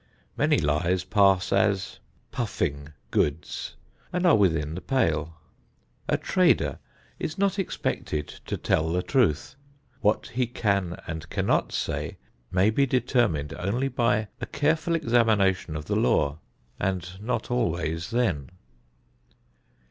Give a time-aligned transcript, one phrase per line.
[0.35, 1.99] Many lies pass as
[2.31, 3.75] "puffing goods"
[4.11, 5.35] and are within the pale.
[6.09, 6.79] A trader
[7.19, 9.55] is not expected to tell the truth.
[9.99, 12.17] What he can and cannot say
[12.49, 16.39] may be determined only by a careful examination of the law,
[16.79, 18.49] and not always then.